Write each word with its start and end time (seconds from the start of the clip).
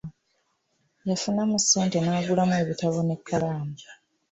Yafunamu 1.09 1.55
sente 1.59 1.97
n'agulamu 2.01 2.53
ebitabo 2.61 2.97
n'ekkalaamu. 3.03 3.75